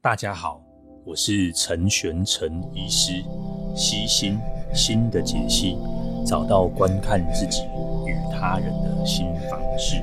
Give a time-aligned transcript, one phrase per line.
[0.00, 0.62] 大家好，
[1.04, 3.20] 我是陈玄陈医师，
[3.74, 4.38] 悉心
[4.72, 5.76] 心的解析，
[6.24, 7.64] 找到观看自己
[8.06, 9.96] 与他人的新方式。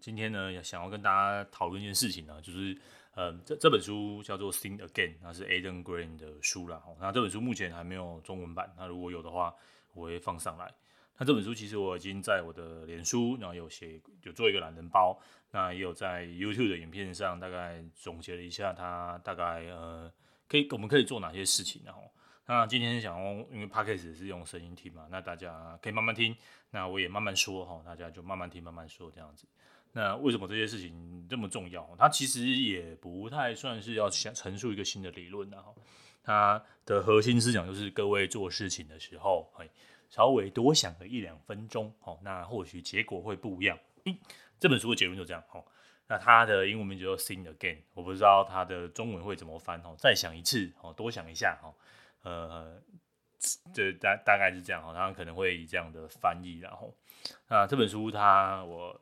[0.00, 2.78] 今天呢，想要跟大家讨论一件事情呢，就是
[3.16, 6.80] 呃，这这本书叫做《Think Again》，那是 Adam Grant 的书啦。
[7.00, 9.52] 那这本书目前还没有中文版，那如果有的话，
[9.94, 10.72] 我会放上来。
[11.18, 15.16] 那这本书其实我已经在我的脸书，然后有写，有做一个懒人包，
[15.52, 20.10] 那也有在 YouTube 的影片上大概总结了一下，他大概呃
[20.48, 22.02] 可以我们可以做哪些事情，然后
[22.46, 26.34] 那今天想用，因为 Podcast 是用声音听嘛，那大家可以慢慢听，
[26.70, 29.46] 那我也慢慢说哈，大家就慢慢听慢慢说这样子。
[29.92, 31.94] 那为什么这些事情这么重要？
[31.98, 35.76] 它其实也不太算是要想陈述一个新的理论，然后
[36.22, 39.52] 它的核心思想就是各位做事情的时候，
[40.08, 43.78] 稍微多想个一两分钟，哦，那或许结果会不一样。
[44.04, 44.18] 嗯，
[44.58, 45.64] 这本书的结论就这样，哦，
[46.08, 51.74] 那它的英文名叫做 Think Again，我不知道它的中文会怎么翻，哦，再想一次，哦，多想一下，哦，
[52.22, 52.82] 呃，
[53.72, 56.94] 这大大概是这样，哦，它可能会以这样的翻译，然后，
[57.48, 59.00] 那这本书它我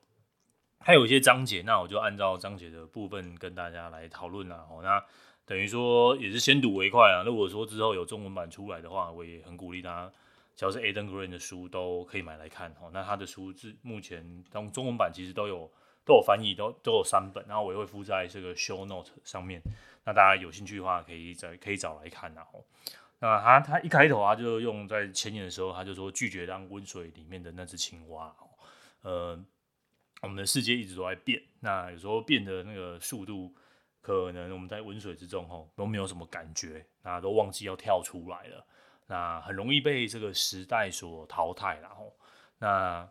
[0.80, 5.04] 还有一些章节，那我就按照章节的部分跟大家来讨论了，哦，那
[5.44, 7.22] 等于说也是先睹为快啊。
[7.24, 10.12] 如果说之后有中文版出来的话，我也很鼓励大家。
[10.56, 12.90] 只要是 Aden Green 的书都可以买来看哦。
[12.92, 15.70] 那他的书是目前当中文版其实都有
[16.04, 19.62] 都有翻译，都都有三本，然后我也会附在这个 Show Note 上面。
[20.04, 22.64] 那大家有兴趣的话，可以再可以找来看然后。
[23.20, 28.34] 那他他一开头啊，就用在前年的时候，他就说拒绝当温水里面的那只青蛙。
[29.02, 29.38] 呃，
[30.22, 33.54] 我们的世界一直都在变，那有时候变的那个速度，
[34.00, 38.66] 可能我们在温水之中吼都没有什么感觉，那都忘记要跳出来了。
[39.10, 42.16] 那很容易被这个时代所淘汰，然后
[42.58, 43.10] 那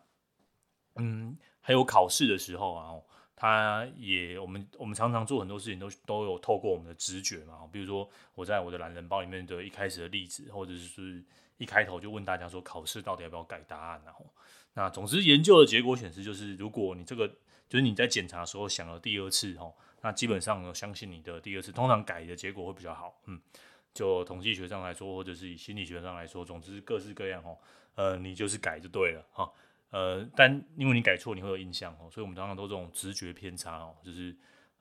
[0.95, 2.95] 嗯，还有考试的时候啊，
[3.35, 11.21] 他也我们我们常常做很多事情都都有透过我们的直觉嘛，比如说我在我的懒人包里面的一开始的例子，或者是
[11.57, 14.25] 一开头就问大家说考试到底要不要改答案，然后
[14.75, 17.27] 那总之研究的结果显示，就是如果你这个
[17.67, 23.41] 就是你在检查的时候想了第二次哦，那基本上我相信你的第二次通常改的结果会比较好，嗯。
[23.99, 27.57] 就统计学上来说，或者是以心理学上来说，总之各式各样哦，
[27.95, 29.51] 呃，你就是改就对了哈，
[29.89, 34.33] 呃，但因为你改错，你会有印象哦，所以我们常常都这种直觉偏差哦，就是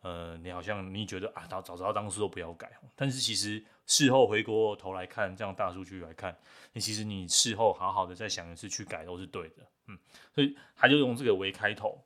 [0.02, 6.38] 呃，你好像你觉得啊，早早知道当时都不要改，但是其实事后回过头来看，这样大数据来看，
[6.72, 9.98] 你其实你事后好好的再想一次去改都是对的，嗯，
[10.32, 12.00] 所以他就用这个为开头，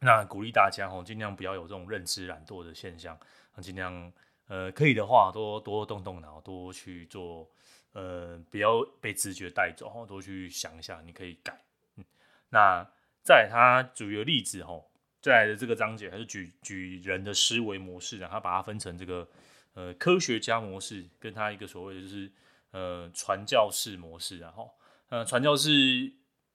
[0.00, 3.14] 那鼓励大家哦，尽量不要有这种认知懒惰的现象，
[3.60, 4.10] 尽量。
[4.50, 7.48] 呃，可以的话，多多动动脑，多去做，
[7.92, 11.56] 呃，不要被直觉带走，多去想一下，你可以改。
[11.94, 12.04] 嗯，
[12.48, 12.84] 那
[13.22, 14.90] 在他举个例子，吼，
[15.22, 19.28] 再来的这个章节还是举举人的思维模式，然后把它分成这个
[19.74, 22.32] 呃科学家模式，跟他一个所谓的就是
[22.72, 24.68] 呃传教士模式，然后
[25.10, 26.12] 呃传教士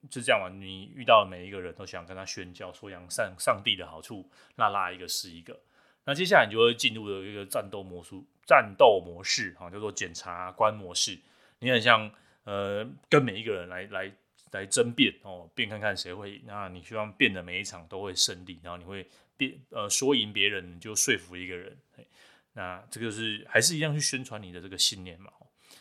[0.10, 5.58] 就这样嘛，你遇到每一个人都想跟他宣教，说扬上上帝的好处，那拉一个是一个。
[6.06, 11.20] 那接下来你就会进入了一个战斗模式，战斗模式哈，叫做检察官模式。
[11.60, 12.12] 你很像
[12.44, 14.12] 呃，跟每一个人来来
[14.52, 16.42] 来争辩哦，辩看看谁会。
[16.46, 21.76] 那你希望辩的每一场都会胜利，然后你会辩呃说赢别人，你就说服一个人。
[22.54, 25.32] 那这个是还是一样去宣传你的这个信念嘛？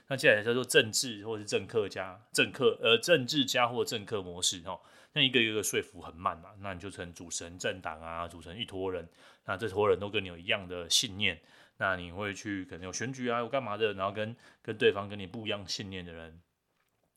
[0.09, 4.81] 那接下来叫做政治或是政客家政客呃政治家或政客模式哦。
[5.17, 9.09] 那一个一个说服很慢嘛，那你就成组成政党啊，组成一坨人，
[9.45, 11.41] 那这坨人都跟你有一样的信念，
[11.77, 16.43] 那你会去可能有选举啊，有干嘛的，然后跟跟对方跟你不一样信念的人，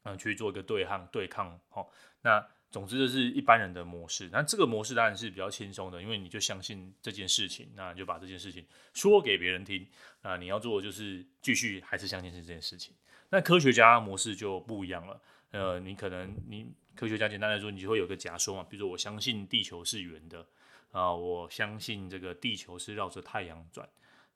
[0.03, 1.88] 嗯，去做一个对抗对抗，齁，
[2.22, 9.88] 那总之就是一般人的模式，那这个模式当然是比较轻松的，因为你就相信这件事情，那你就把这件事情说给别人听，
[10.22, 12.94] 那你要做的就是继续还是相信是这件事情，
[13.29, 15.19] 那科学家模式就不一样了，
[15.50, 16.72] 呃，你可能你。
[16.97, 20.46] 科学家简单来说，你就会有个假说嘛，比如说我相信地球是圆的
[20.91, 23.88] 啊，我相信这个地球是绕着太阳转。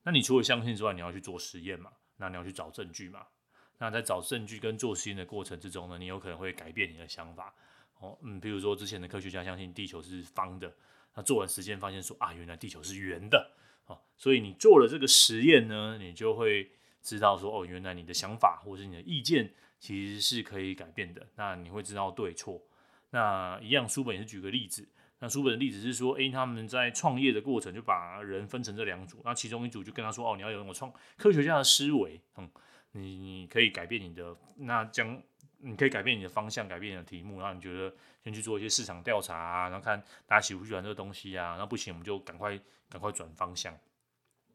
[0.04, 3.26] 那你除了相信之外，你要去做实验嘛，那你要去找证据嘛。
[3.80, 7.54] 那在找证据跟做实验的过程之中呢，你有可能会改变你的想法
[8.00, 8.16] 哦。
[8.22, 10.72] 嗯，比如说之前的科学家相信地球是方的，
[11.16, 13.52] 那做完实验发现说啊，原来地球是圆的
[13.88, 14.00] 哦。
[14.16, 16.70] 所以你做了这个实验呢，你就会
[17.02, 19.52] 知道说哦，原来你的想法或是你的意见。
[19.82, 22.62] 其实是可以改变的，那你会知道对错。
[23.10, 24.88] 那一样，书本也是举个例子。
[25.20, 29.22] 那书本的例子是说，诶，他们在创业的过程就把人分成这两组。
[29.26, 32.50] 那其中一组就跟他说，哦，你要有那种创科学家的思维，嗯，
[32.92, 34.36] 你你可以改变你的。
[34.56, 35.22] 那将
[35.58, 37.94] 你可以改变你的方向，改变你的题目，然后你觉得
[38.24, 43.76] 先去做一些市场调查，然后看大家喜不喜欢这个东西啊，然后不行我们就赶快赶快转方向。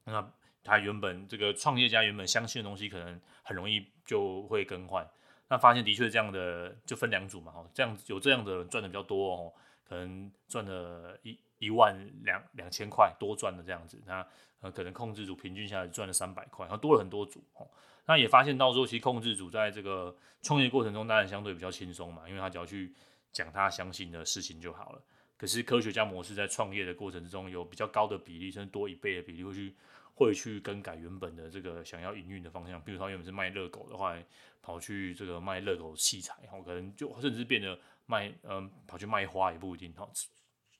[0.05, 0.32] 那
[0.64, 5.08] 他原本这个创业家原本相信的东西，可能很容易就会更换。
[5.48, 9.52] 那发现的确这样的就分两组嘛，哦，这样有这样的人赚的比较多哦，
[9.88, 14.26] 可能赚了一一万两两千块多赚的这样子，那
[14.60, 17.69] 呃可能控制组平均下来赚了三百块，然后多了很多组哦。
[18.06, 22.92] 那也发现到说，其实控制组在这个创业过程中当然相对比较轻松嘛，因为他只要去
[23.32, 25.02] 讲他相信的事情就好了。
[25.37, 29.75] 可是科学家模式在创业的过程之中有比较高的比例，甚至多一倍的比例会去。
[30.16, 34.16] 会去更改原本的这个想要营运的方向，比如说原本是卖热狗的话，
[34.62, 40.10] 跑去这个卖热狗器材，然后可能就甚至变得卖嗯跑去卖花也不一定，哈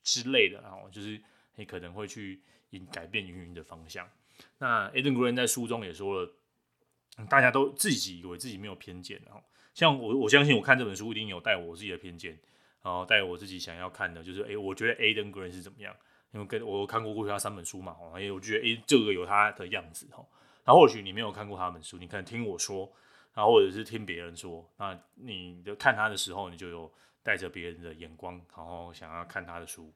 [0.03, 1.21] 之类的，然后就是
[1.57, 2.41] 你可能会去
[2.91, 4.09] 改变营运的方向。
[4.57, 6.33] 那 Adam Grant 在书中也说了，
[7.29, 9.45] 大家都自己以为自己没有偏见，然后
[9.75, 12.39] 像我我相信我看这本书一定有带我自己的偏见，
[12.83, 15.95] 然后带我自己想要看的，就是诶，我觉得 Adam Grant 是怎么样。
[16.37, 20.23] 因为跟我看过过去他三本书嘛，哎，我觉得诶，这个有他的样子哈。
[20.67, 22.93] 那或许你没有看过他本书，你可能听我说，
[23.33, 26.93] 然后或者是听别人说，那你的看他的时候，你就有
[27.23, 29.91] 带着别人的眼光，然后想要看他的书。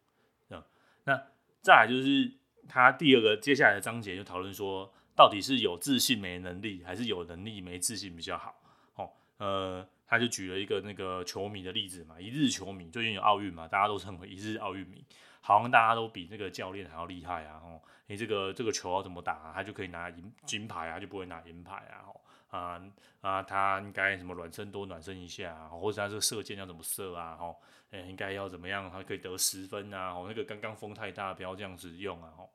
[0.48, 0.62] 嗯，
[1.04, 1.22] 那
[1.60, 2.32] 再来就是
[2.66, 8.58] 他第二个接下来的章节就讨论说，到底是有自信没能力，还是有能力没自信比较好？
[8.94, 15.04] 哦，呃，他就举了一个那个球迷的例子嘛，一日球迷最近有奥运嘛，大家都称为一日奥运迷。
[15.40, 17.60] 好像大家都比那个教练还要厉害啊！
[17.64, 19.52] 哦，你这个这个球要怎么打？
[19.54, 22.04] 他就可以拿银金牌啊，就不会拿银牌啊！
[22.06, 22.20] 哦，
[22.50, 22.82] 啊
[23.20, 27.37] 啊，他应该什么暖身多暖身一下啊，或者他这个射箭要怎么射啊？
[27.40, 27.56] 哦，
[27.90, 28.90] 诶，应该要怎么样？
[28.90, 30.12] 他可以得十分啊！
[30.12, 32.32] 哦，那个刚刚风太大，不要这样子用啊！
[32.37, 32.48] 哦，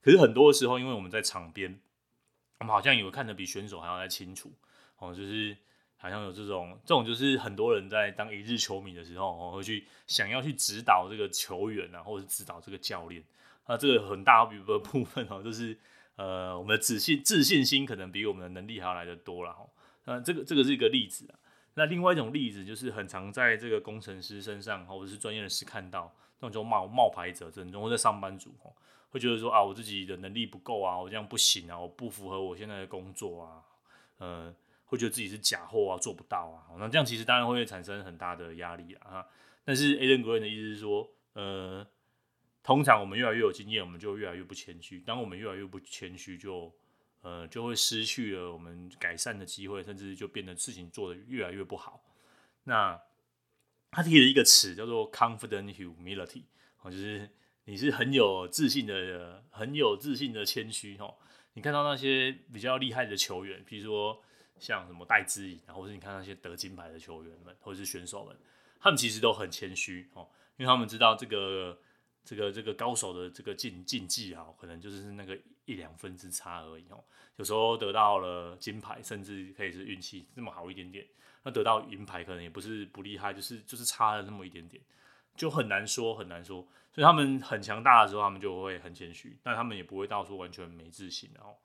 [0.00, 1.78] 可是很多的时候，因为我们在场边，
[2.58, 4.50] 我们好像以为看得比选手还要再清楚
[4.98, 5.56] 哦，就是。
[6.02, 13.22] 好像有这种，这种就是很多人在当一日球迷的时候，哦，会去想要去指导这个球员啊，或者是指导这个教练。
[13.66, 15.78] 那这个很大一 部分哦，就是
[16.16, 19.66] 呃，我们的自信自信心可能比我们的能力还要来得多了哈。
[20.06, 21.38] 那这个这个是一个例子啊。
[21.74, 26.10] 那另外一种例子就是很常在这个工程师身上，或者是专业人士看到，
[26.40, 28.72] 那种冒冒牌者这种，或者上班族哦，
[29.10, 33.62] 会觉得说啊，我自己的能力不够啊，我这样不行啊，我不符合我现在的工作啊，
[34.16, 34.54] 呃。
[34.90, 39.24] 会觉得自己是假货啊，做不到啊，那这样其实当然会产生很大的压力啊。
[39.64, 41.86] 但是 Adam Grant 的意思是说，呃，
[42.64, 44.98] 通常我们越来越有经验，我们就越来越不谦虚。
[45.02, 46.74] 当我们越来越不谦虚，就
[47.20, 52.02] 呃就会失去了我们改善的机会，甚至就变得事情做得越来越不好。
[52.64, 53.00] 那
[53.92, 56.42] 他提了一个词叫做 confident humility，
[56.82, 57.30] 就是
[57.66, 61.14] 你是很有自信的，很有自信的谦虚哦。
[61.52, 64.20] 你看到那些比较厉害的球员，比如说。
[64.60, 68.36] 像什么戴资颖，然后或是你看那些得金牌的球员们，或者是选手们，
[68.78, 71.78] 他们其实都很谦虚哦，因为他们知道这个
[72.24, 77.02] 这个这个高手的这个竞竞技啊，可能就是那个一两分之差而已哦。
[77.36, 81.06] 有时候得到了金牌，甚至可以是运气这么好一点点，
[81.42, 84.82] 那得到银牌可能也不是不厉害，就是就是差了那么一点点，
[85.34, 86.68] 就很难说很难说。
[86.92, 91.56] 所以他们很强大的时候，他们就会很谦虚，但他们也不会到说完全没自信哦。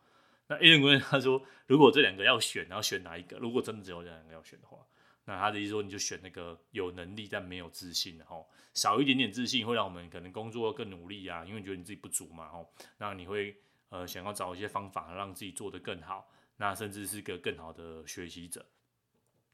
[0.47, 3.37] 那 Adam Grant 他说，如果这两个要选，然后选哪一个？
[3.37, 4.77] 如果真的只有这两个要选的话，
[5.25, 13.55] 那他的意思说，你就选那个有能力但没有自信，的哈少一点点自信，会让我们可能工作更努力啊，因为觉得你自己不足嘛，吼，那你会
[13.89, 18.63] 呃想要找一些方法让自己做得更好，那甚至是个更好的学习者。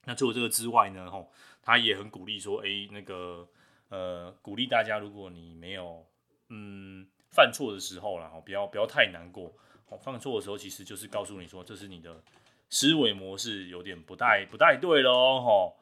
[0.04, 1.32] 那除了这个之外呢，吼，
[1.62, 3.48] 他也很鼓励说，哎、欸，那个
[3.88, 6.06] 呃，鼓励大家，如果你没有
[6.50, 9.56] 嗯犯错的时候啦，吼，不要不要太难过。
[9.98, 12.22] 犯错的时候，其实就是告诉你说，这是你的
[12.70, 15.42] 思维模式有点不太不太对咯。
[15.42, 15.76] 吼，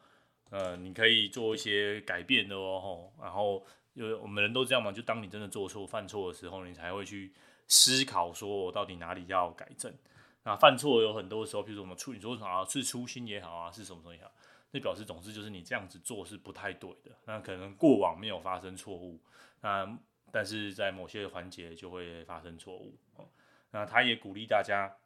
[0.49, 7.31] 呃，你可以做一些改变的哦，吼，然后因为我们人都这样嘛，就当你真的做错、犯错的时候，你才会去
[7.67, 9.93] 思考，说我到底哪里要改正。
[10.43, 14.31] 那犯错有很多时候，比如说我们出，你说啥是粗心也好啊，是什么东西也好，
[14.71, 17.11] 那表示总之就是你这样子做是不太对的。
[17.25, 19.19] 那可能过往没有发生错误，
[19.61, 19.97] 那
[20.31, 22.97] 但是在某些环节就会发生错误。
[23.71, 24.97] 那他也鼓励大家，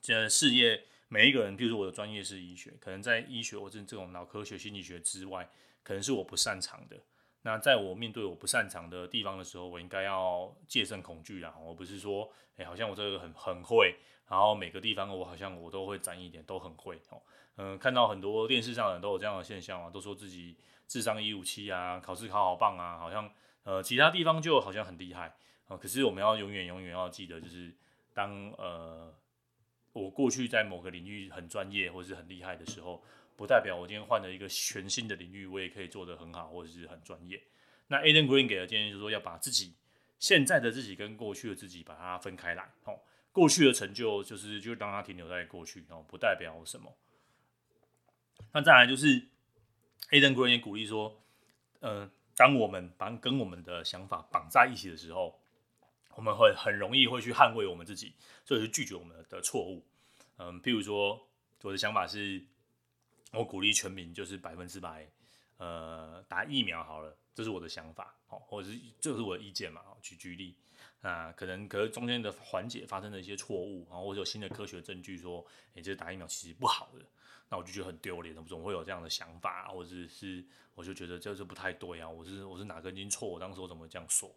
[0.00, 5.48] 这事业每一个人，比如说我的专业是医学，可能在医学或者这种脑科学、心理学之外，
[5.82, 6.96] 可能是我不擅长的。
[7.42, 13.96] 那在我面对我不擅长的地方的时候，我应该要戒慎恐惧啦，而不是说，哎、好像我这个很很会，
[14.28, 17.22] 然后每个地方我好像我都会沾一点，都很会哦。
[17.56, 23.32] 嗯，看到很多电视上的人都有这样的现象啊，都说自己智商一五七啊，考试考好棒啊，好像
[23.64, 25.34] 呃其他地方就好像很厉害。
[25.76, 27.74] 可是我们要永远永远要记得，就是
[28.12, 29.14] 当呃
[29.92, 33.04] 我过去在某个领域很专业或是很厉害的时候，
[33.36, 37.42] 不代表我今天换了一个全新的领域，我也可以做得很好或者是很专业。
[37.88, 39.74] 那 Adam Green 给的建议就是说，要把自己
[40.18, 42.70] 现在的自己跟过去的自己把它分开来。
[42.84, 43.00] 哦，
[43.32, 46.96] 过去的成就就是就让它停留在过去，哦，不代表什么。
[48.52, 49.28] 那再来就是
[50.10, 51.20] Adam Green 也鼓励说，
[51.80, 55.39] 呃，当我们把跟我们的想法绑在一起的时候，
[56.14, 58.14] 我们会很容易会去捍卫我们自己，
[58.44, 59.84] 所以是拒绝我们的错误。
[60.36, 61.20] 嗯，譬如说
[61.62, 62.44] 我的想法是，
[63.32, 65.06] 我鼓励全民就是百分之百，
[65.58, 70.56] 呃，打疫苗好了，这是我的想法，好，或者是这是我的意见嘛，举举例，
[71.00, 77.04] 那可能可能中间的环节发生了一些错误，然后或者有新的科学证据说，哎，这打疫苗其实不好的，
[77.48, 84.34] 那我就觉得很丢脸，怎么会有这样的想法，或者是我就觉得这是不太对啊，我是我是哪根筋错，我当时我怎么这样说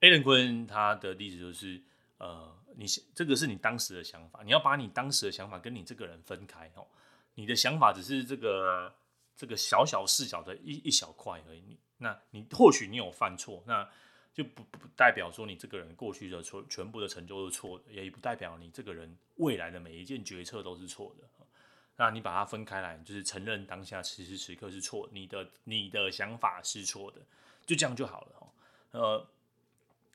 [0.00, 1.82] ？Adam Green 他的例子就是，
[2.18, 6.86] 呃，你这个是你当时的想法，你要把你当时的想法跟你这个人分开哦。
[7.34, 8.94] 你的想法只是这个
[9.36, 11.60] 这个小小视角的一一小块而已。
[11.60, 13.88] 你那你或许你有犯错，那
[14.32, 21.28] 就不不代表说你这个人过去的错全部的成就是错的，也不代表你这个人未来的每一件决策都是错的。
[22.00, 27.20] 那你把它分开来，就是承认当下此时此刻是错，你的你的想法是错的，
[27.66, 28.52] 就这样就好了。
[28.92, 29.26] 呃，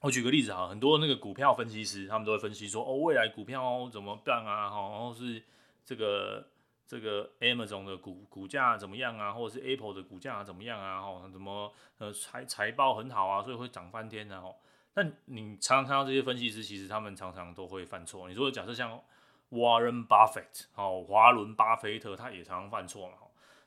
[0.03, 4.69] 我举个例子哈，很多那个股票分析师他们都会分析说，哦，未来股票怎么办啊？
[4.69, 5.41] 然后是
[5.83, 6.47] 这个。
[6.85, 9.31] 这个 Amazon 的股股价怎么样啊？
[9.31, 10.99] 或者是 Apple 的股价怎么样啊？
[10.99, 14.41] 哦，怎么呃财财报很好啊，所以会涨翻天啊？
[14.41, 14.53] 哦，
[14.93, 18.27] 但你常常看到这些分析师，其实他们常常都会犯错。
[18.27, 19.01] 你说假设像
[19.49, 23.13] Warren Buffett 哦，华伦巴菲特，他也常常犯错嘛。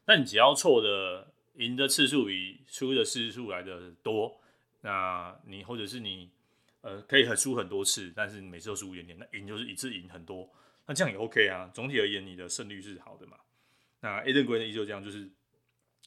[0.05, 4.39] 那你只要错的赢的次数比输的次数来的多，
[4.81, 6.31] 那你或者是你
[6.81, 10.49] 呃可以很输很多次，但是你每次都输一点点，那赢就是一次赢很多。
[10.87, 13.39] 那这样也 OK 啊，总体而言，你的胜率是好的嘛。
[14.01, 15.29] 那 Adam Green 的意思就这样，就是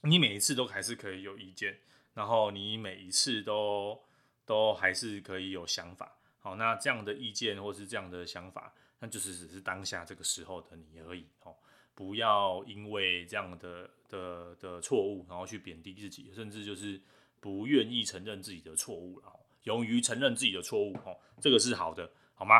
[0.03, 1.77] 你每一次都还是可以有意见，
[2.13, 4.01] 然后你每一次都
[4.45, 6.17] 都还是可以有想法。
[6.39, 11.27] 好，那这样的意见或是这样的想法，那就是只是当下这个时候的你而已。
[11.41, 11.53] 哦，
[11.93, 17.01] 不要因为这样的的的错误，然后去贬低自己，甚至就是
[17.39, 20.95] 不愿意承认自己的错误，了勇于承认自己的错误。
[21.05, 22.55] 哦，这个是好的，好吗？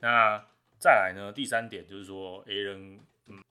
[0.00, 0.44] 那。
[0.76, 3.42] 再来呢，第三点就是说，A 人，嗯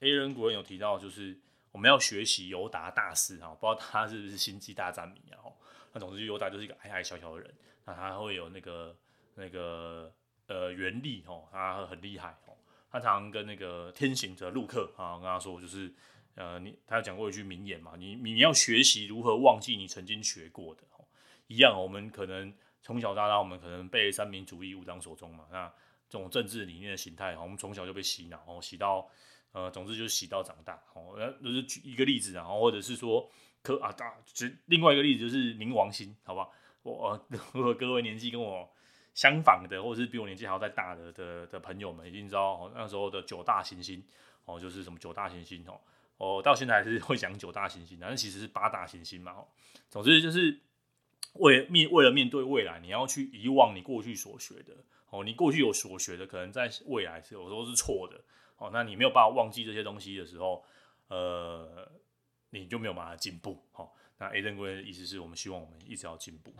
[0.00, 1.38] ，A 人古人有提到，就是
[1.70, 5.38] 我们要学习尤达大师哈，不知道他是不是星际大战迷啊？
[5.92, 8.96] 那总之，尤达就是一个矮矮小小的人，那他会有那个
[9.36, 10.12] 那个
[10.48, 12.56] 呃原力哦，他很厉害哦，
[12.90, 15.92] 他常常跟那个天行者陆克啊跟他说，就是
[16.34, 20.82] 呃你他讲过一句名言嘛，你你要学习如何忘记你曾经学过的，
[21.46, 25.72] 一样，我们可能从小到大，我们可能被三民主义武当所中嘛，那。
[26.08, 29.08] 这种政治理念的形态，我们从小就被洗脑，哦，洗到，
[29.52, 33.26] 呃，总之就是洗到长大，哦，那就是举一个例子，然后或者是说，
[33.62, 36.52] 可啊大，就另外一个例子就是冥王星，好不好？
[36.82, 38.70] 我 如果各位年纪跟我
[39.14, 44.04] 相仿的，或者是比我年纪还要再大的的的朋友们，一定知道，那时候的九大行星，
[44.44, 45.80] 哦，就是什么九大行星，哦，
[46.22, 49.48] 哦到现在还是会讲九大行星，但其实是八大行星嘛，哦，
[49.90, 50.60] 总之就是
[51.34, 54.76] 为面为了面对未来，你要去遗忘你过去所学的。
[55.10, 58.18] 哦，你过去有所学的，可能在未来是有时候是错的。
[58.56, 60.64] 哦，那你没有办法忘记这些东西的时候，
[61.08, 61.86] 呃，
[62.48, 63.62] 你就没有办法进步。
[63.72, 66.54] 好、哦，那 Adam Green 的意思是我们希望我们一直要进步。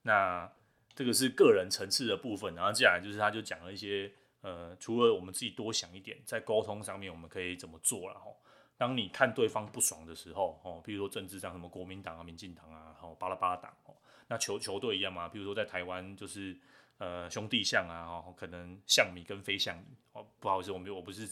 [0.00, 0.50] 那
[0.94, 8.14] 这个是个人层次的部分，然后接下来就是他就讲了一些，呃，除了我们自己多想一点，在沟通上面我们可以怎么做了。
[8.14, 8.32] 哦，
[8.80, 13.94] 当你看对方不爽的时候，哦，比如说政治上什么国民党啊、民进党啊，哦，巴拉巴拉党，哦，
[14.28, 16.56] 那球球队一样嘛，比如说在台湾就是。
[17.00, 21.26] 呃，兄弟象啊，哦，可能象迷跟非象迷，哦，不好意思，我没有，我不是，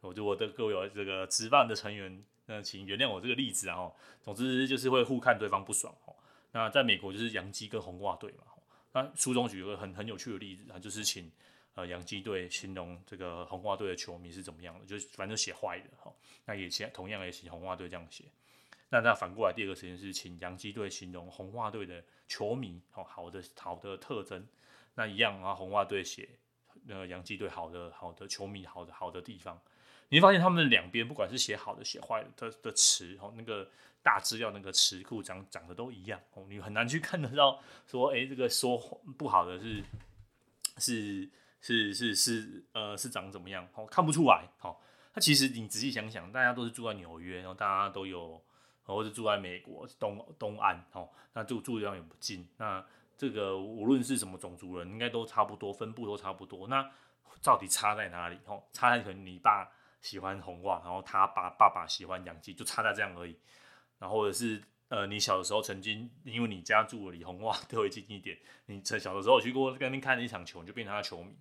[0.00, 6.16] 我就我的各位有这个值班的成员，那请原谅我这个例子啊，哦，总之就是会互看对方不爽，哦，
[6.52, 8.44] 那在美国就是洋基跟红袜队嘛，
[8.94, 11.30] 那书中举一个很很有趣的例子啊，就是请
[11.74, 16.12] 呃洋基队形容这个红袜队的球迷是怎么样的，就是反正写坏的，哈，
[16.44, 18.24] 那也写同样也请红袜队这样写，
[18.90, 24.46] 那那反过来第二个实验是请洋基队形容红袜队的球迷，哦，好的好的特征。
[24.94, 26.28] 那一样啊，红袜队写
[26.84, 29.58] 那洋基队好的好的球迷好的好的地方，
[30.10, 33.70] 你会发现他们两边不管是写好的写坏的的的词哦，那个
[34.02, 38.76] 大资料那个词库长长得都一样哦，你很难去看得到说哎、这个说
[39.16, 39.82] 不好的是
[40.76, 41.30] 是
[41.62, 44.76] 是是是呃是长怎么样哦，看不出来哦。
[45.14, 48.38] 那其实你仔细想想，大家都是住在纽约，然后大家都有
[48.82, 52.84] 或者住在美国东东岸哦，那住住的地方也不近那。
[53.14, 56.66] 这个无论是什么种族人，应该都差不多，分布都差不多。
[56.66, 56.90] 那
[57.40, 58.36] 到底差在哪里？
[58.46, 63.38] 哦，差在可能你爸喜欢红袜，然后他爸爸爸喜欢洋基，就差在这样而已。
[64.00, 64.60] 然后或者是
[64.92, 71.34] 呃，你小的时候曾经因为你家住离红袜特别近一点，你在小的时候去过跟那边看了一场球，你就变成他的球迷。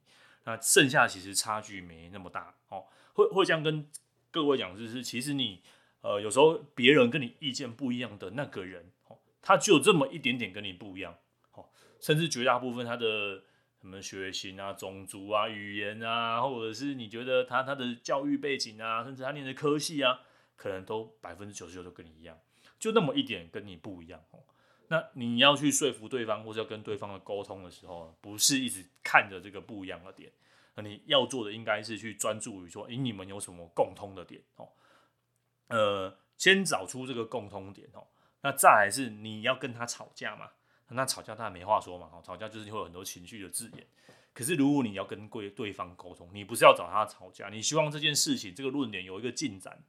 [0.46, 2.86] 那剩下其实差距没那么大哦。
[3.12, 3.86] 会会这样跟
[4.32, 5.62] 各位讲，就是其实你
[6.00, 11.18] 呃有时候别人跟你意见不一样的那个人哦，他就这么一点点跟你不一样
[11.52, 11.66] 哦，
[12.00, 13.44] 甚至绝大部分他的。
[13.82, 20.20] 什么血型啊、种族啊、语言啊，或者是你觉得他他的教育背景啊，甚至他念的科系啊，
[20.56, 22.38] 可能都百分之九十九都跟你一样，
[22.82, 24.40] 就那么一点跟你不一样哦。
[24.88, 30.32] 那你要去说服对方，或者要跟对方的沟通的时候，不是一直看着这个不一样的点，
[30.76, 34.68] 那你要做的应该是去专注于说，诶，你们有什么共通的点哦？
[35.68, 38.08] 呃，先找出这个共通点哦。
[38.42, 40.50] 那再来是你要跟他吵架嘛？
[40.90, 43.88] 那吵架当然没话说嘛，吵架就是会有很多情绪的字眼。
[44.34, 49.82] 可是如果你要跟对对方沟通，你不是要找他吵架，你希望这件事情这个论点有一个进展，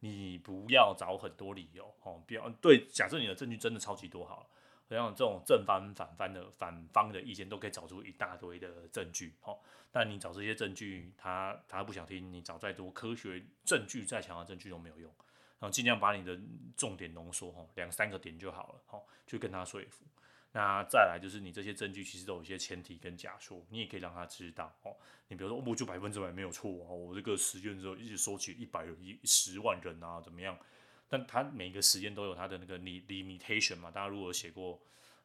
[0.00, 2.86] 你不要找很多理由，哦，不要对。
[2.86, 4.46] 假设你的证据真的超级多好了，
[4.90, 9.58] 像这种正方反方的反方的意见都可以找出一大堆的证据，哦，
[9.90, 15.12] 但你找这些证据，他他不想听，你找再多科学证据再强的证据都没有用，
[15.58, 16.38] 然后尽量把你的
[16.76, 20.04] 重点浓缩，哦，两三个点就好了，哦，去跟他说服。
[20.52, 24.96] 那再来就是你这些证据其实都有一些前提跟假说，你也可以让他知道哦。
[25.28, 30.58] 你比如说，我就百分之百没有错哦，我这个实验之后一直收集一百人、一十万人啊，怎么样？
[31.06, 33.90] 但他每个实验都有他的那个 limitation 嘛。
[33.90, 34.80] 大家如果写过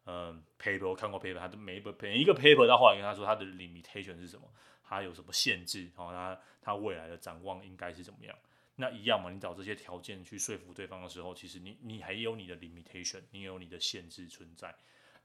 [0.05, 4.45] 嗯 paper，看过 paper，他的每一个每一个 paper，他后来跟他说他的 limitation 是什么，
[4.83, 8.37] 他有什么限制，然后他他未来的展望应该是怎么样？
[8.75, 14.75] 那一样嘛，你找这些条件去说服对方的时候，其实你你还有你的 limitation，你有你的限制存在。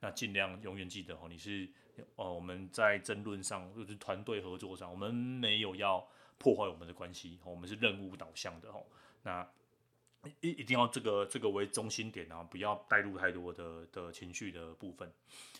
[0.01, 1.69] 那尽量永远记得哦，你是
[2.15, 6.07] 哦，我们在争论上就是团队合作上，我们没有要
[6.39, 8.87] 破坏我们的关系，我们是任务导向的哦。
[9.25, 9.45] 那
[10.41, 15.13] 一一定要这个这个为中心点啊，不要带入太多的的情绪的部分。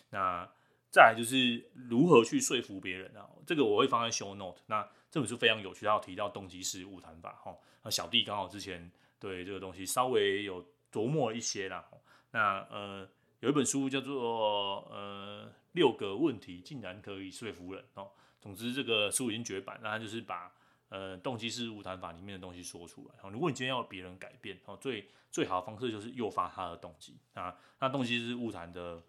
[0.09, 0.49] 那
[0.89, 4.61] 再来就是如何去说服别人啊，这个我会放在 show note。
[4.67, 7.53] 那这本书非常有趣，它有提到动机式物谈法哈。
[7.83, 11.85] 那小弟刚好之前对这个东西稍微有琢磨一些啦。
[12.31, 13.09] 那呃。
[13.41, 18.11] 有一本书叫做呃六个问题竟然可以说服人哦。
[18.41, 20.51] 总之这个书已经绝版，那他就是把
[20.89, 23.15] 呃动机式晤谈法里面的东西说出来。
[23.21, 27.55] 哦，如果你今天要别人改变哦，最最好的方式就是诱发他的动机啊。
[27.79, 29.01] 那动机式晤谈的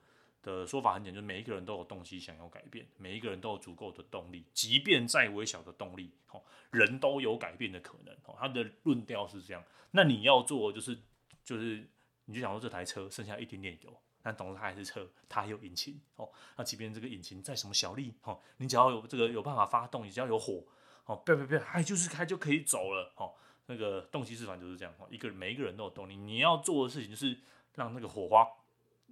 [0.42, 8.14] 的说法很简单，就是每一个人都有动机想要改变，每一个人都有足够的动力，即便再微小的动力，哦，人都有改变的可能。
[8.24, 9.64] 哦，他的论调是这样。
[9.92, 10.96] 那你要做就是
[11.44, 11.88] 就是
[12.24, 13.96] 你就想说这台车剩下一点点油。
[14.22, 16.30] 但总之，它还是车，它还有引擎哦。
[16.56, 20.62] 那即便这个引擎再什么小力哦，你只要有这个有办法发动，你只要有火
[21.06, 23.34] 哦，别别别，它就是开就可以走了哦。
[23.66, 27.38] 那个动机式反就是这样哦，一个每一个人都有动力，你要做的事情就是
[27.74, 28.46] 让那个火花，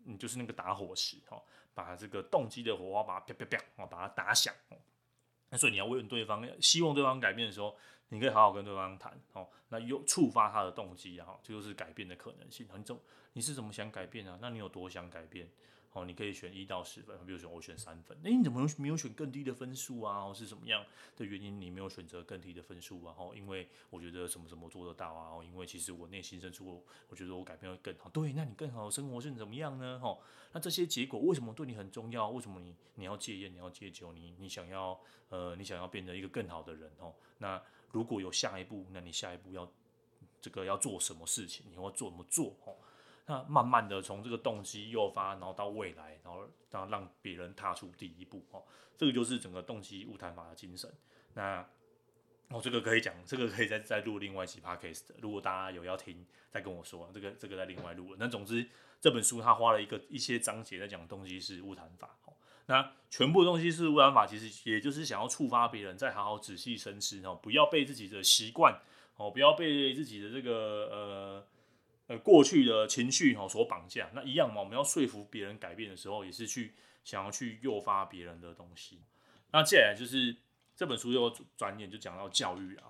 [0.04, 1.42] 你就是那个打火石哦，
[1.74, 4.76] 把这个动机的火花把它啪啪啪哦，把它打响哦。
[5.50, 7.74] 那所以你要问对方，希望对方改变的时候，
[8.10, 9.48] 你可以好好跟对方谈哦。
[9.68, 12.66] 那又触发他的动机啊，这就是改变的可能性。
[12.68, 12.98] 很重。
[13.34, 14.38] 你是怎么想改变啊？
[14.40, 15.48] 那你有多想改变？
[15.92, 18.16] 哦，你可以选一到十分，比如说我选三分。
[18.22, 20.22] 诶，你怎么没有选更低的分数啊？
[20.22, 20.84] 或是什么样
[21.16, 23.14] 的原因你没有选择更低的分数啊？
[23.18, 25.30] 哦，因为我觉得什么什么做得到啊？
[25.30, 28.10] 哦，因为其实我内心深处，我觉得我改变会更好。
[28.10, 29.98] 对，那你更好的生活是怎么样呢？
[30.02, 30.18] 哦，
[30.52, 32.28] 那这些结果为什么对你很重要？
[32.28, 33.52] 为什么你你要戒烟？
[33.52, 34.12] 你要戒酒？
[34.12, 34.98] 你你想要
[35.30, 36.90] 呃，你想要变成一个更好的人？
[36.98, 39.70] 哦，那如果有下一步，那你下一步要
[40.40, 41.66] 这个要做什么事情？
[41.70, 42.56] 你要做怎么做？
[42.64, 42.76] 哦。
[43.26, 48.64] 那慢慢的从这个动机诱发，然后到未来，然后让让别人踏出第一步哦，
[48.96, 50.90] 这个就是整个动机晤谈法的精神。
[51.34, 51.60] 那
[52.48, 55.02] 哦，这个可以讲，这个可以再再录另外一期 podcast。
[55.20, 58.16] 如果大家有要听，再跟我说，这个这个再另外录。
[58.18, 58.66] 那总之
[58.98, 62.16] 这本书他花了一个一些章节在讲动机式晤谈法。
[62.68, 68.80] 那全部的动机式晤谈法其实也就是想要触发别人再好好仔细深思哦，不要被自己的习惯
[69.16, 71.46] 哦，不要被自己的这个呃。
[72.08, 74.62] 呃，过去的情绪哈所绑架，那一样嘛。
[74.62, 76.72] 我们要说服别人改变的时候，也是去
[77.04, 79.02] 想要去诱发别人的东西。
[79.50, 80.34] 那接下来就是
[80.74, 82.84] 这本书又转眼就讲到教育啊，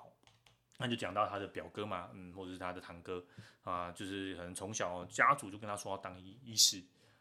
[0.79, 3.25] 那就讲到他的表哥嘛，嗯，或者是他的堂哥
[3.65, 6.81] 啊，就是可能从小家族就跟他说要当医医师，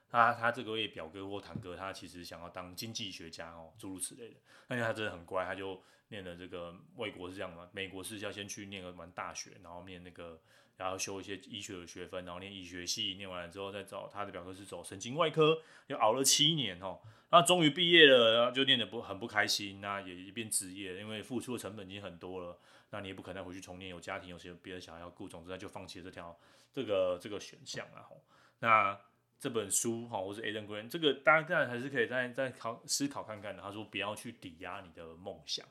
[0.10, 4.36] 他他这个位表哥或堂哥，他其实想要当经济学家哦，诸如此类的。
[4.68, 10.40] 但是他真的很乖，他就念了这个外国是这样嘛，美国是要先去念个完大学，然后念那个，
[10.78, 17.00] 然后修一些医学的学分，然后念医学系，念完了之后再找他的表哥是走神经外科，又熬了七年哦，
[17.32, 22.58] 那终于毕业了，然后就念得不很不开心，那也一边职业，因为付出的成本已经很多了，
[22.92, 26.38] 那你也不可能回去重念，有家庭，有些别的小孩要顾，总之他就放弃了这条
[26.72, 28.22] 这个这个选项了吼，
[28.60, 28.98] 那。
[29.40, 33.62] 这本书哈，或是 Adam Green，这个大家当然还是可以再再考思考看看的。
[33.62, 35.66] 他说不要去抵押你的梦想，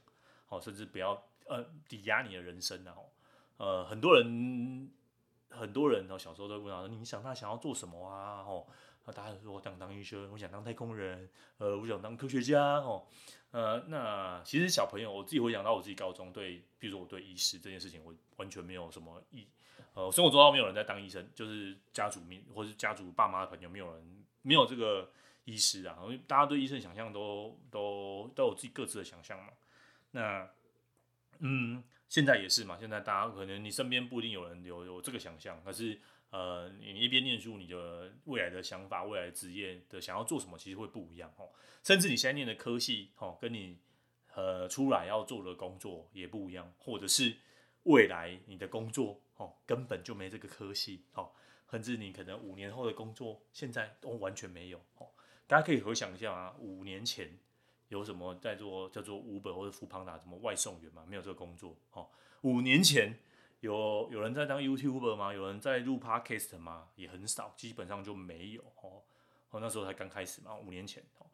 [0.47, 3.13] 好，甚至不要呃抵押你的人生然后
[3.57, 4.91] 呃，很多人
[5.51, 8.43] 很多人哦，小时候都问他说，你想他想要做什么啊？
[8.43, 8.67] 哦，
[9.05, 13.07] 那大家说我想当医生，我想当太空人，呃，我想当科学家哦，
[13.51, 19.49] 呃，那其实小朋友，我自己回想到我自己高中对，比如说我对医师这件事情，我完全没有什么意。
[19.97, 25.11] 呃，生活中没有人在当医生，就是家族面或是家族爸妈的朋友，没有人没有这个
[25.47, 25.99] 医师啊。
[26.03, 29.55] 因为大家对医生想象都都都有自己各自的想象嘛。
[30.11, 30.47] 那
[31.39, 32.77] 嗯，现在也是嘛。
[32.79, 41.49] 现在大家可能你身边不一定有人有有这个想象，可是呃，你一边念书，你的未来的想法、未来职业的想要做什么，其实会不一样哦。
[41.83, 43.79] 甚至你现在念的科系哦，跟你
[44.35, 47.37] 呃出来要做的工作也不一样，或者是
[47.87, 49.19] 未来你的工作。
[49.39, 51.31] 哦，根本就没这个科系，哦，
[51.71, 55.07] 甚至你可能五年后的工作，现在都完全没有，哦，
[55.47, 57.39] 大家可以回想一下啊，五年前
[57.89, 61.05] 有什么在做叫做 Uber 或者富康達什么外送员吗？
[61.07, 62.09] 没有这个工作，哦，
[62.41, 63.19] 五年前
[63.61, 65.35] 有有人在当 YouTuber 吗？
[65.35, 66.89] 有人在录 Podcast 吗？
[66.95, 69.03] 也很少，基本上就没有，哦，
[69.51, 71.27] 哦，那时候才刚开始嘛，五年前，哦，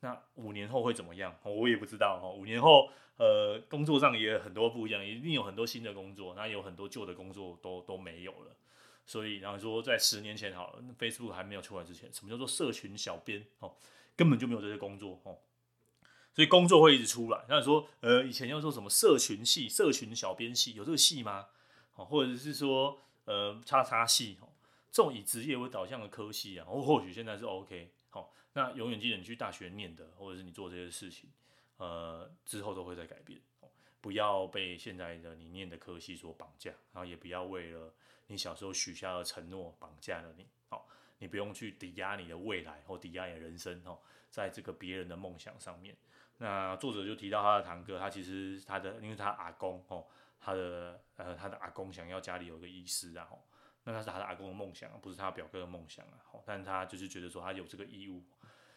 [0.00, 1.36] 那五年后会怎么样？
[1.42, 2.90] 我也不知道，哦，五年后。
[3.18, 8.54] 呃，工作上也有很多不一样，一定有很多新的工作，那有很多旧的工作都都没有了。
[9.06, 13.46] 所以，然后说在十年前好了，Facebook 还没有出来之前，什么叫做社群小编？
[13.60, 13.74] 哦，
[14.14, 15.38] 根本就没有这些工作哦。
[16.34, 17.46] 所以工作会一直出来。
[17.48, 21.46] 那说，呃，以前要说什么社群系、社群小编系，有这个系吗？
[21.94, 24.48] 哦，或者是说，呃，叉叉系哦，
[24.92, 27.92] 这种以职业为导向的科系啊，或或许现在是 OK。
[28.56, 31.28] 那永远记得你去大学念的，或者是你做这些事情。
[31.76, 33.38] 呃，之后都会在改变，
[34.00, 37.92] 不要被现在的你念的科系所绑架，然后也不要为了
[38.28, 40.46] 你小时候许下的承诺绑架了你。
[40.70, 40.88] 好，
[41.18, 43.98] 你不用去抵押你的未来或抵押你的人生哦，
[44.30, 45.94] 在这个别人的梦想上面。
[46.38, 50.06] 那作者就提到他的堂哥，他其实他的，因为他阿公哦，
[50.40, 53.28] 他的呃他的阿公想要家里有个医师啊，
[53.84, 56.24] 那他是他的阿公的梦想，不是他表哥的梦想啊。
[56.46, 58.24] 但他就是觉得说他有这个义务。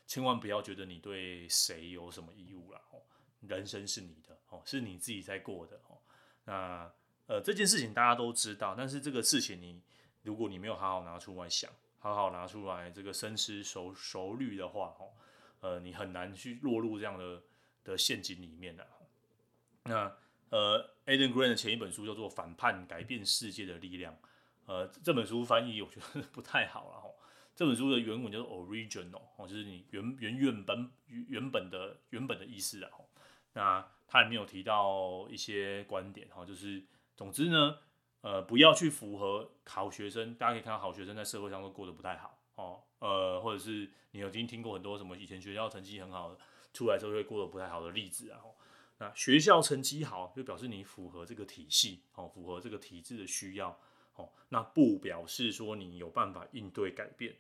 [0.10, 3.00] 千万不要觉得你对谁有什么义务啦，哦，
[3.42, 6.00] 人生是你的哦，是你自己在过的哦。
[6.46, 6.92] 那
[7.28, 9.80] 呃这件事情大家都知道，但是这个事情你
[10.24, 11.70] 如果你没有好好拿出来想，
[12.00, 15.14] 好好拿出来这个深思熟熟虑的话，哦，
[15.60, 17.44] 呃你很难去落入这样的
[17.84, 18.88] 的陷阱里面的。
[19.84, 20.12] 那
[20.50, 24.12] 呃，Aden Green 的前一本书叫做《反叛改变世界的力量》，
[24.66, 27.16] 呃这本书翻译我觉得 不太好了。
[27.60, 30.90] 这本书的原文叫做 original 哦，就是你原原原本
[31.28, 32.90] 原本的原本的意思啊。
[33.52, 36.82] 那它里面有提到一些观点哈，就是
[37.18, 37.80] 总之呢，
[38.22, 40.36] 呃，不要去符合好学生。
[40.36, 42.82] 大家可以看到，好学生在社会上都过得不太好哦。
[43.00, 46.38] 呃，或者是你有已经听过很多什么以前学校成绩很好的，
[46.72, 48.40] 出来之后会过得不太好的例子啊。
[49.00, 53.78] 那学校成绩好，就表示你符合这个体系哦，符合这个体制的需要
[54.16, 54.32] 哦。
[54.48, 57.36] 那不表示说你有办法应对改变。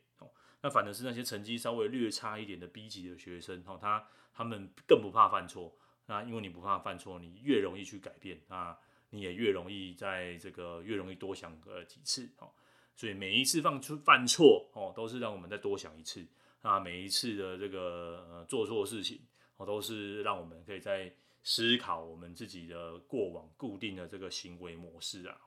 [0.62, 5.76] 那反而是那些成绩稍微略差一点的 B 级的学生，哦，他他们更不怕犯错。
[6.06, 8.78] 那因为你不怕犯错，你越容易去改变，那
[9.12, 12.52] 你也越容易在这个越容易多想个几次，哦。
[12.96, 16.28] 所以每一次犯出犯错，哦，都是让我们再多想一次。
[16.62, 19.22] 那每一次的这个呃做错事情，
[19.56, 25.40] 哦，都是让我们可以在思考我们自己的过往固定的这个行为模式啊。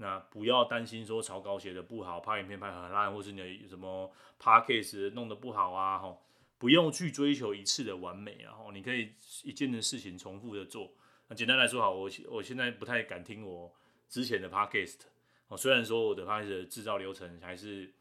[0.00, 6.22] 那不要担心说草稿写的不好，拍影片拍很烂，或是你的什么 podcast 弄得不好啊，吼，
[6.56, 10.92] 不用去追求一次的完美，然后你可以一件的事情重复的做。
[11.26, 13.74] 那简单来说，好，我我现在不太敢听我
[14.08, 15.00] 之前的 podcast，
[15.48, 17.92] 哦，虽然说我的 podcast 制造流程还是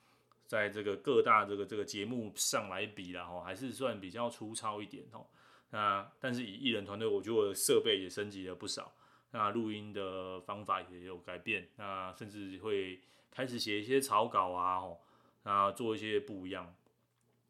[0.45, 5.27] 在这个各大这个这个节目上来比啦，吼，还是算比较粗糙一点，吼，
[5.71, 8.93] 那但是以艺人团队，我觉得我的设备也升级了不少。
[9.31, 15.01] 那录音的方法也有改变，那甚至会开始写一些草稿啊，吼，
[15.43, 16.73] 那做一些不一样。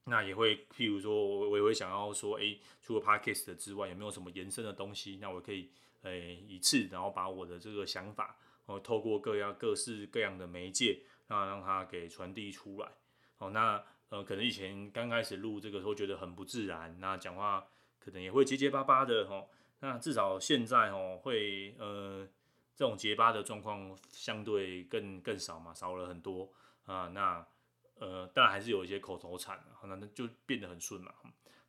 [0.05, 5.17] 那也会，譬如说，我我也会想要说，诶、除了 Podcast 之外，有没有什么延伸的东西？
[5.21, 5.69] 那我可以，
[6.03, 8.37] 诶、一次，然后把我的这个想法，
[8.67, 12.89] 哦，透过各样各式各样的媒介，那让它给传递出来。
[13.39, 17.67] 哦，那呃，可能以前刚开始录这个时候觉得很不自然，那讲话
[17.99, 19.49] 可能也会结结巴巴的吼。
[19.79, 22.27] 那至少现在哦会呃
[22.75, 26.51] 这种结巴的状况相对更更少嘛，少了很多
[26.85, 27.07] 啊。
[27.09, 27.45] 那
[27.99, 31.11] 呃当然还是有一些口头禅，那那就变得很顺嘛。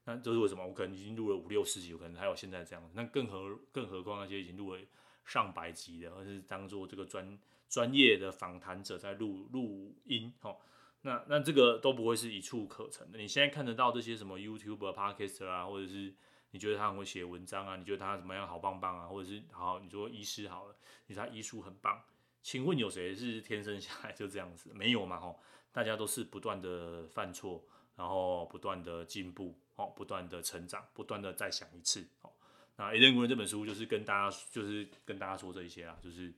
[0.05, 0.67] 那这是为什么？
[0.67, 2.91] 我可能已经录了五六十集，我可能还有现在这样。
[2.95, 4.81] 那更何更何况那些已经录了
[5.27, 10.57] 上百集的，或是当做这个专专业的访谈者在录录音，哦，
[11.03, 13.19] 那那这个都不会是一触可成的。
[13.19, 16.15] 你现在看得到这些什么 YouTube、Podcast 啊，或者是
[16.51, 22.03] 你觉得他很会写文章啊，你觉得他怎么样好棒棒啊，或者是好，你说医师好了，你说他医术很棒，
[22.43, 24.71] 请问有谁是天生下来就这样子？
[24.75, 25.41] 没有嘛，吼，
[25.73, 27.63] 大家都是不断的犯错，
[27.97, 29.59] 然后不断的进步。
[29.79, 32.05] 哦，不断的成长，不断的再想一次。
[32.23, 32.33] 哦，
[32.75, 36.35] 那 Adrian Green 这本书就是跟大家，就是跟大家说这一些啦，就是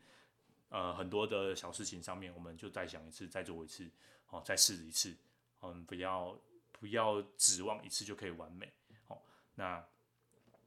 [0.68, 3.90] 呃很多的小事情上面，我们就再想一次，再做一次，
[4.28, 5.16] 哦，再试一次，
[5.62, 6.38] 嗯，不要
[6.70, 8.70] 不要指望一次就可以完美。
[9.06, 9.18] 哦，
[9.54, 9.82] 那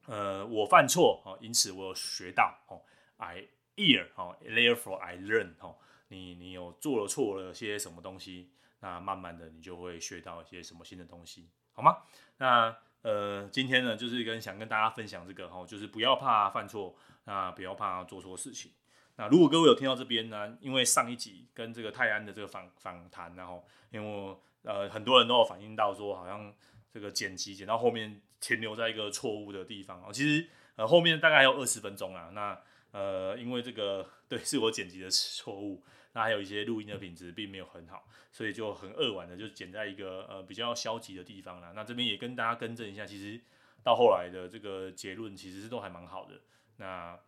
[0.06, 2.82] 呃我犯错，哦，因此我有学到，哦
[3.16, 5.76] ，I ear 哦，therefore I learn，哦，
[6.08, 11.48] 你你有做了错了些什么东西，那慢慢的你就会学到一些什么新的东西。
[11.72, 11.98] 好吗？
[12.36, 18.72] 那呃，今天呢，就是跟想跟大家分享这个哈，就是不要怕犯错，那不要怕做错事情。
[19.16, 26.54] 那如果各位有听到这边呢，因为上一集跟这个泰安的这个访访谈，然后因为呃很多人都有反映到说，好像
[26.94, 30.12] 这个剪辑剪到后面停留在一个错误的地方哦。
[30.12, 32.30] 其实呃后面大概还有二十分钟啊。
[32.32, 35.82] 那呃因为这个对是我剪辑的错误。
[36.16, 41.72] 那还有一些录音的品质并没有很好，所以就很扼腕的就剪在一个呃比较消极的地方啦。
[41.74, 43.40] 那这边也跟大家更正一下，其实
[43.82, 46.40] 到后来的这个结论其实是都还蛮好的。
[46.76, 47.18] 那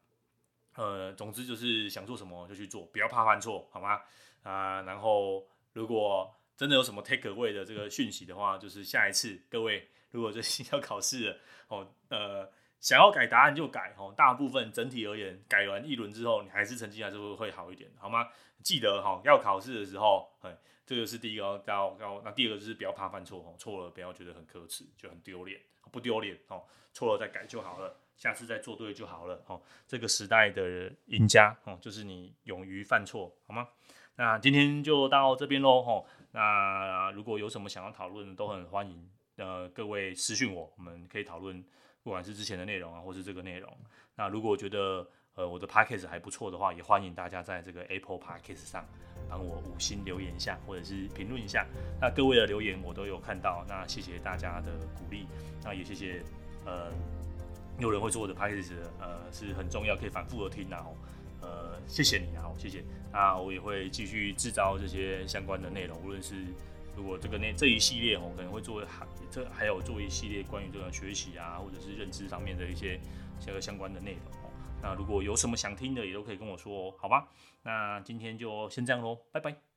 [0.77, 4.03] 呃，总之就是想做什么就去做，不要怕犯错，好吗？
[4.45, 11.37] 啊、然后如果真的有什么 take away 的这个讯息的话，就是下一次各位如果最近 要考试了
[11.69, 12.51] 哦，呃。
[12.79, 18.29] 想要改答案就改哦，大部分整体而言，改完一轮之后，你还是成绩还是会会好一点，好吗？
[18.63, 25.59] 记得哈，要考试的时候，哎，这个是第一个要要，那第二个就是不要怕犯错哦，错了不要觉得很可耻，就很丢脸，
[25.91, 29.61] 不丢脸哦，错了再改就好了，下次再做对就好了哦。
[29.89, 33.67] 这个时代的赢家哦，就是你勇于犯错，好吗？
[34.17, 41.65] 那今天就到这边喽吼，那如果有什么想要讨论的，都很欢迎呃各位私讯我，我们可以讨论。
[42.03, 43.77] 不管是之前的内容啊，或是这个内容，
[44.15, 48.87] 那如果觉得呃我的 podcast 还不错的话，也欢迎大家在这个 Apple Podcast 上
[49.29, 51.67] 帮我五星留言一下，或者是评论一下。
[52.01, 55.27] 那各位的留言我都有看到，那谢谢大家的鼓励，
[55.65, 56.23] 那也谢谢
[56.65, 56.93] 呃
[57.81, 60.87] 有人会做我的 podcast，呃是很重要，可以反复的听啊，
[61.47, 62.85] 呃谢谢你啊，谢谢。
[63.13, 66.35] 那我也会继续制造这些相关的内容，无论是。
[66.99, 72.99] 如果这个那这一系列我，可能会做还这还有做一系列关于这个学习啊，或者是认知上面的一些
[73.39, 74.51] 这个相关的内容。
[74.83, 77.29] 那如果有什么想听的，也都可以跟我说哦，好吧？
[77.63, 79.76] 那今天就先这样喽，拜拜。